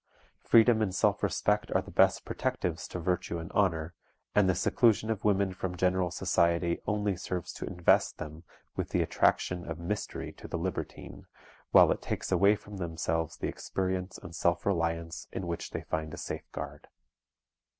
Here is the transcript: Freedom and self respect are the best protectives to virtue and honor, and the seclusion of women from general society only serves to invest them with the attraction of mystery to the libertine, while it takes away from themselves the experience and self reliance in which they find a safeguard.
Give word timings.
Freedom 0.41 0.81
and 0.81 0.95
self 0.95 1.21
respect 1.21 1.71
are 1.75 1.81
the 1.83 1.91
best 1.91 2.25
protectives 2.25 2.87
to 2.87 2.97
virtue 2.99 3.37
and 3.37 3.51
honor, 3.51 3.93
and 4.33 4.49
the 4.49 4.55
seclusion 4.55 5.11
of 5.11 5.23
women 5.23 5.53
from 5.53 5.77
general 5.77 6.09
society 6.09 6.79
only 6.87 7.15
serves 7.15 7.53
to 7.53 7.67
invest 7.67 8.17
them 8.17 8.43
with 8.75 8.89
the 8.89 9.03
attraction 9.03 9.63
of 9.63 9.77
mystery 9.77 10.31
to 10.33 10.47
the 10.47 10.57
libertine, 10.57 11.27
while 11.69 11.91
it 11.91 12.01
takes 12.01 12.31
away 12.31 12.55
from 12.55 12.77
themselves 12.77 13.37
the 13.37 13.47
experience 13.47 14.17
and 14.17 14.33
self 14.35 14.65
reliance 14.65 15.27
in 15.31 15.45
which 15.45 15.69
they 15.69 15.83
find 15.83 16.15
a 16.15 16.17
safeguard. 16.17 16.87